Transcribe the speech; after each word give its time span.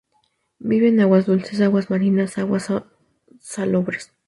Viven 0.57 0.95
en 0.95 1.01
aguas 1.01 1.27
dulces, 1.27 1.61
aguas 1.61 1.91
marinas 1.91 2.35
y 2.35 2.41
aguas 2.41 2.71
salobres. 3.39 4.11